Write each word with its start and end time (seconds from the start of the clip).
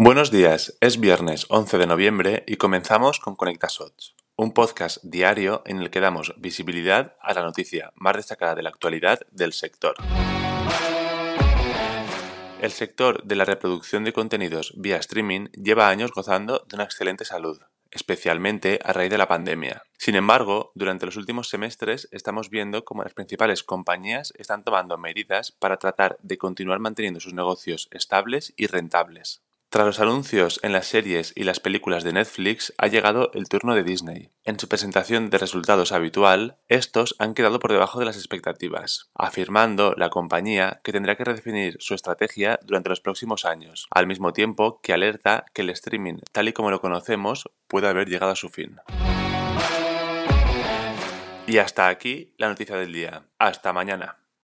Buenos 0.00 0.30
días, 0.30 0.78
es 0.80 1.00
viernes 1.00 1.46
11 1.48 1.76
de 1.76 1.88
noviembre 1.88 2.44
y 2.46 2.54
comenzamos 2.54 3.18
con 3.18 3.34
ConectaShots, 3.34 4.14
un 4.36 4.52
podcast 4.52 4.98
diario 5.02 5.62
en 5.66 5.80
el 5.80 5.90
que 5.90 5.98
damos 5.98 6.34
visibilidad 6.38 7.16
a 7.20 7.34
la 7.34 7.42
noticia 7.42 7.90
más 7.96 8.14
destacada 8.14 8.54
de 8.54 8.62
la 8.62 8.68
actualidad 8.68 9.18
del 9.32 9.52
sector. 9.52 9.96
El 12.62 12.70
sector 12.70 13.24
de 13.24 13.34
la 13.34 13.44
reproducción 13.44 14.04
de 14.04 14.12
contenidos 14.12 14.72
vía 14.76 14.98
streaming 14.98 15.46
lleva 15.46 15.88
años 15.88 16.12
gozando 16.12 16.64
de 16.68 16.76
una 16.76 16.84
excelente 16.84 17.24
salud, 17.24 17.60
especialmente 17.90 18.78
a 18.84 18.92
raíz 18.92 19.10
de 19.10 19.18
la 19.18 19.26
pandemia. 19.26 19.82
Sin 19.98 20.14
embargo, 20.14 20.70
durante 20.76 21.06
los 21.06 21.16
últimos 21.16 21.48
semestres 21.48 22.06
estamos 22.12 22.50
viendo 22.50 22.84
cómo 22.84 23.02
las 23.02 23.14
principales 23.14 23.64
compañías 23.64 24.32
están 24.38 24.62
tomando 24.62 24.96
medidas 24.96 25.50
para 25.50 25.78
tratar 25.78 26.18
de 26.22 26.38
continuar 26.38 26.78
manteniendo 26.78 27.18
sus 27.18 27.34
negocios 27.34 27.88
estables 27.90 28.54
y 28.56 28.68
rentables. 28.68 29.42
Tras 29.70 29.84
los 29.84 30.00
anuncios 30.00 30.60
en 30.62 30.72
las 30.72 30.86
series 30.86 31.34
y 31.36 31.44
las 31.44 31.60
películas 31.60 32.02
de 32.02 32.14
Netflix, 32.14 32.72
ha 32.78 32.86
llegado 32.86 33.30
el 33.34 33.50
turno 33.50 33.74
de 33.74 33.82
Disney. 33.82 34.30
En 34.44 34.58
su 34.58 34.66
presentación 34.66 35.28
de 35.28 35.36
resultados 35.36 35.92
habitual, 35.92 36.56
estos 36.68 37.14
han 37.18 37.34
quedado 37.34 37.58
por 37.58 37.72
debajo 37.72 37.98
de 37.98 38.06
las 38.06 38.16
expectativas, 38.16 39.10
afirmando 39.14 39.92
la 39.94 40.08
compañía 40.08 40.80
que 40.82 40.92
tendrá 40.92 41.16
que 41.16 41.24
redefinir 41.24 41.76
su 41.80 41.92
estrategia 41.92 42.58
durante 42.64 42.88
los 42.88 43.02
próximos 43.02 43.44
años, 43.44 43.88
al 43.90 44.06
mismo 44.06 44.32
tiempo 44.32 44.80
que 44.80 44.94
alerta 44.94 45.44
que 45.52 45.60
el 45.60 45.68
streaming, 45.68 46.20
tal 46.32 46.48
y 46.48 46.54
como 46.54 46.70
lo 46.70 46.80
conocemos, 46.80 47.50
puede 47.66 47.88
haber 47.88 48.08
llegado 48.08 48.32
a 48.32 48.36
su 48.36 48.48
fin. 48.48 48.80
Y 51.46 51.58
hasta 51.58 51.88
aquí 51.88 52.32
la 52.38 52.48
noticia 52.48 52.76
del 52.76 52.94
día. 52.94 53.24
Hasta 53.38 53.74
mañana. 53.74 54.16